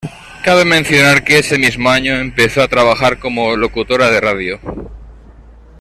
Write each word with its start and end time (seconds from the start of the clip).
Cabe 0.43 0.65
mencionar 0.65 1.23
que 1.23 1.37
ese 1.37 1.59
mismo 1.59 1.87
año, 1.91 2.15
empezó 2.15 2.63
a 2.63 2.67
trabajar 2.67 3.19
como 3.19 3.55
locutora 3.55 4.09
de 4.09 4.19
radio. 4.19 4.59